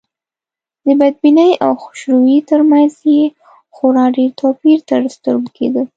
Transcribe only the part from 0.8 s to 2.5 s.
د بدبینۍ او خوشروی